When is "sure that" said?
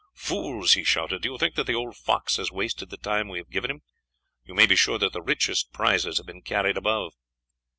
4.75-5.13